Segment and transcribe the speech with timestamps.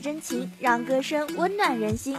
[0.00, 2.16] 真情，让歌声温暖人心。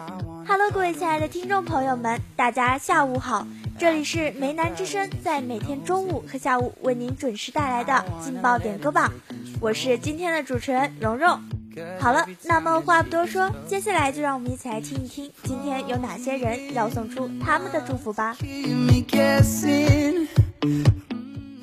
[0.48, 3.48] Hello，各位亲爱的听众朋友们，大家下午好，
[3.80, 9.12] 这里是梅南之声，在每天中午和下午为您准时带来的劲爆点歌榜，
[9.60, 11.40] 我是今天的主持人蓉蓉。
[12.00, 18.36] 好了，那么话不多说，接下来就让我们一起来听一听今天有哪些人要送出他们的祝福吧。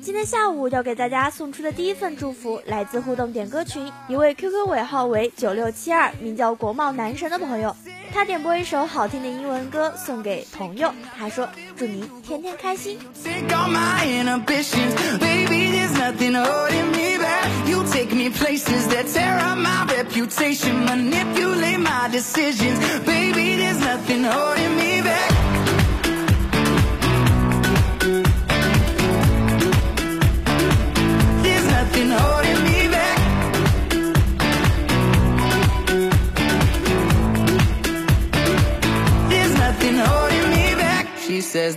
[0.09, 7.75] 今天下午要给大家送出的第一份祝福，来自互动点歌群一位 QQ 尾号为九六七二，名叫国贸男神的朋友。
[8.11, 12.97] 他点播一首好听的英文歌送给朋友，他说：“祝您天天开心。”
[18.57, 19.05] says that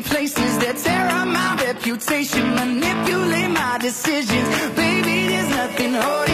[0.00, 2.54] Places that tear up my reputation.
[2.54, 4.48] Manipulate my decisions.
[4.74, 6.33] Baby, there's nothing holding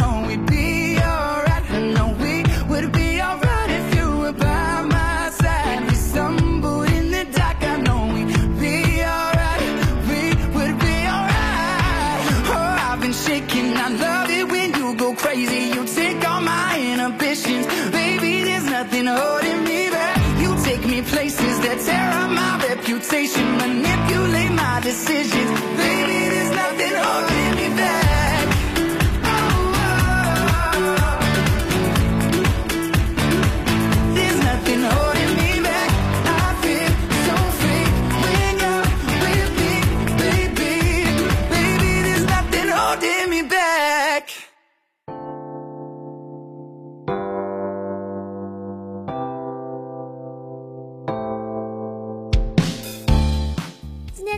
[23.01, 25.30] temptation, manipulate my decision.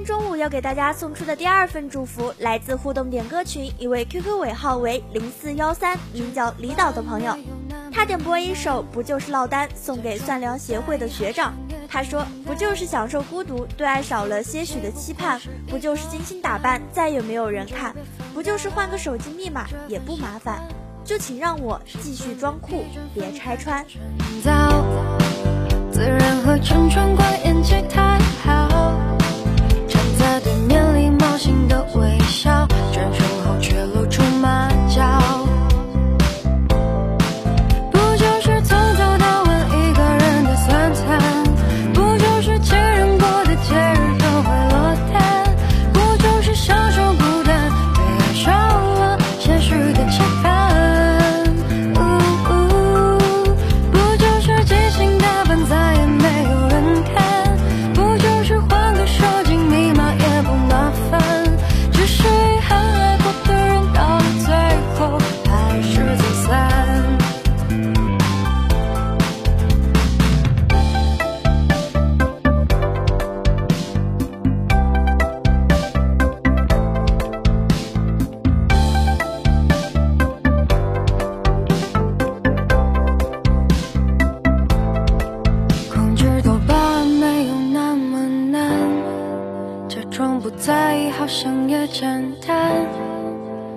[0.03, 7.35] 中午要给大家送出的第二份祝福，来自互动点歌群一位 QQ 尾号为零四幺三，名叫李导的朋友。
[7.91, 11.53] 他点播一首《不就是落单》，送给算粮协会的学长。
[11.87, 17.93] 他说：“不就是享受孤独，对爱少了些许的期盼；不就是精心打扮，再也没有人看；
[18.33, 20.67] 不就是换个手机密码也不麻烦。
[21.05, 22.83] 就请让我继续装酷，
[23.13, 23.85] 别拆穿。”，
[25.91, 28.62] 自然和成穿过演技太好，
[31.43, 31.82] 心都
[91.33, 92.71] 想也简单，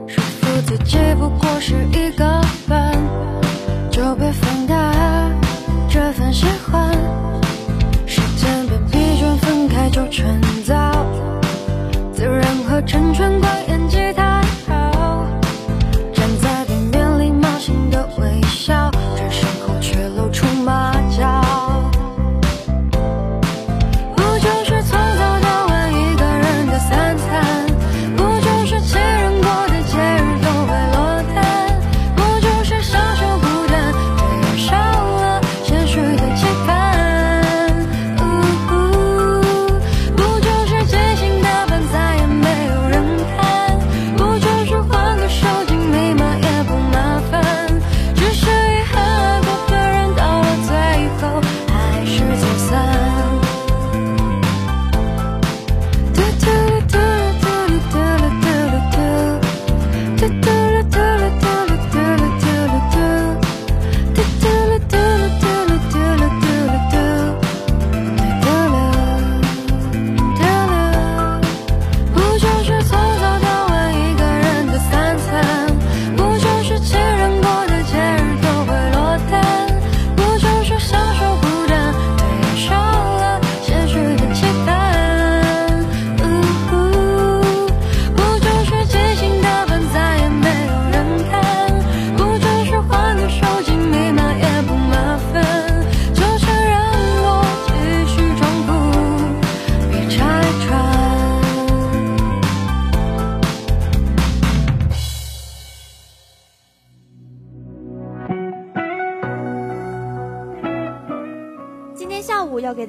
[0.07, 2.36] 说服自己不过是一个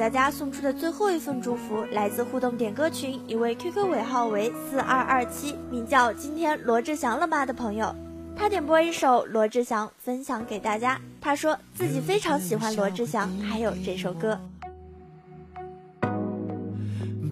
[0.07, 7.93] 大家送出的最后一份祝福，来自互动点歌群一位 QQ 尾号为四二二七，名叫“今天罗志祥了吗”的朋友，
[8.33, 11.01] 他点播一首罗志祥，分享给大家。
[11.19, 14.39] 他说自己非常喜欢罗志祥，还有这首歌。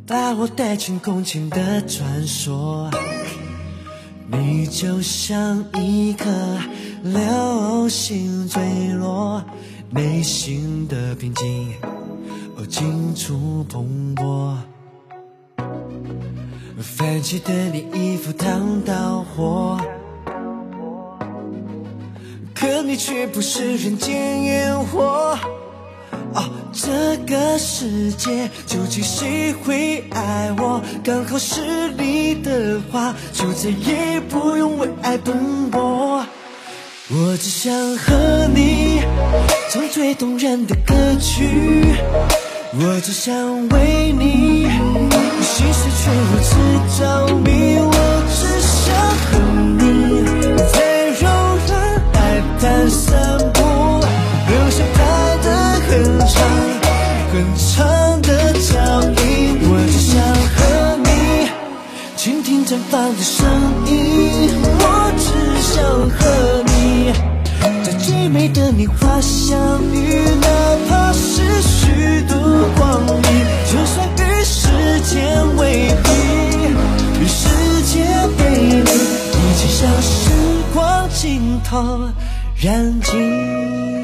[0.06, 2.92] 把我带进空前的传说，
[4.30, 6.30] 你就像一颗
[7.04, 9.42] 流星坠落，
[9.92, 11.74] 内心的平静
[12.65, 14.56] 哦尽处蓬勃。
[16.81, 19.79] 泛起的你衣服烫到火，
[22.56, 25.38] 可你却不是人间烟火。
[26.33, 30.81] 哦，这个世界究竟谁会爱我？
[31.03, 36.25] 刚好是你的话，就再也不用为爱奔波。
[37.07, 39.01] 我只想和你
[39.71, 41.94] 唱最动人的歌曲，
[42.77, 43.33] 我只想
[43.69, 44.68] 为你
[45.42, 46.50] 心事却如此
[47.00, 47.00] 着
[47.38, 47.77] 迷。
[47.80, 47.89] 我
[48.30, 48.94] 只想
[49.24, 49.39] 和
[49.80, 49.80] 你
[50.74, 50.75] 在
[51.22, 51.24] 柔
[51.68, 51.72] 软
[52.12, 52.16] 海
[52.60, 53.57] 滩散步，
[54.50, 54.98] 留下拍
[55.42, 55.48] 的
[55.88, 55.89] 很
[56.27, 56.36] 长
[57.32, 58.29] 很长的
[58.60, 58.67] 脚
[59.24, 59.24] 印。
[59.67, 60.13] 我只想
[60.51, 60.60] 和
[61.05, 61.08] 你
[62.17, 63.48] 倾听绽放的声
[63.86, 64.51] 音，
[64.82, 64.84] 我
[65.17, 65.24] 只
[65.63, 65.74] 想
[66.10, 66.22] 和
[66.65, 66.75] 你
[67.86, 69.96] 在最美的年华相遇，
[70.41, 70.75] 哪怕是虚度
[72.77, 73.22] 光明，
[73.72, 74.67] 就算与时
[75.01, 76.10] 间为敌，
[77.20, 77.48] 与世
[77.84, 78.03] 界
[78.38, 78.44] 背
[78.82, 80.29] 离，一起向时
[80.74, 82.10] 光尽头
[82.62, 83.95] 燃尽。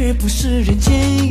[0.00, 1.29] 却不是人间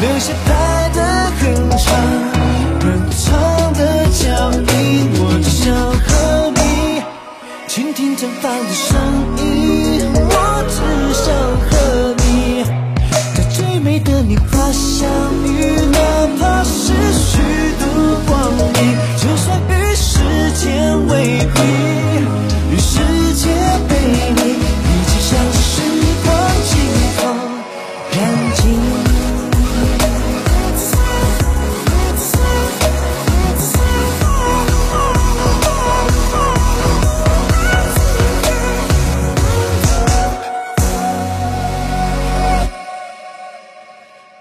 [0.00, 1.02] 留下拍的
[1.38, 1.86] 很长
[2.80, 5.08] 很长的脚印。
[5.18, 7.02] 我只想和你
[7.66, 8.96] 倾听绽放的声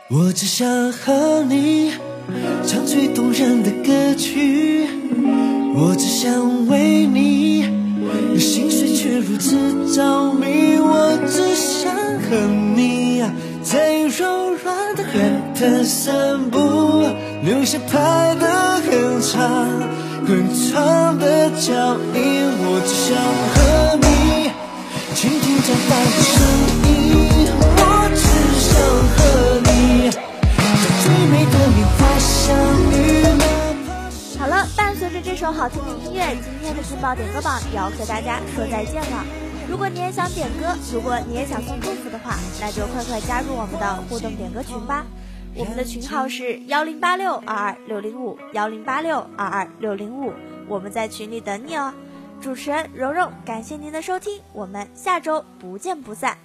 [0.07, 1.91] 我只想和你
[2.67, 4.87] 唱最动人的歌曲，
[5.73, 7.63] 我只想为你
[8.37, 9.57] 心碎却如此
[9.95, 12.37] 着迷，我只想和
[12.75, 13.23] 你
[13.63, 15.17] 在柔软的海
[15.55, 16.59] 滩散步，
[17.41, 18.47] 留下拍得
[18.85, 19.67] 很长
[20.27, 23.17] 很长的脚印，我只想
[23.55, 24.51] 和你
[25.15, 26.84] 倾听长大的声
[34.39, 39.25] 好了，伴随着这首好听的音乐，今天的劲爆点歌榜也要和大家说再见了。
[39.67, 45.05] 如果你也想点歌，如果你也想送祝福的话，那就快快加入我们的互动点歌群吧。
[45.55, 50.31] 我们的群号是幺零八六二二六零五幺零八六二二六零五，
[50.67, 51.93] 我们在群里等你哦。
[52.41, 56.37] 主持人蓉蓉，感谢您的收听，我们下周不见不散。